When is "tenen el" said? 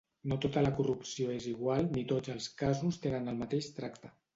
3.09-3.43